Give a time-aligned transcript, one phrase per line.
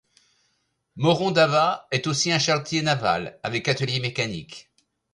[0.95, 4.71] Morondava est aussi un chantier naval avec atelier mécanique.